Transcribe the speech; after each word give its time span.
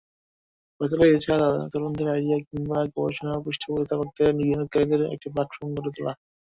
ফয়সালের 0.81 1.11
ইচ্ছা 1.11 1.35
তরুণদের 1.71 2.07
আইডিয়া 2.13 2.37
কিংবা 2.47 2.77
গবেষণাকে 2.93 3.43
পৃষ্ঠপোষকতা 3.45 3.95
করতে 3.99 4.21
বিনিয়োগকারীদের 4.37 5.01
একটি 5.13 5.27
প্ল্যাটফরম 5.33 5.69
গড়ে 5.75 5.91
তোলা। 5.95 6.13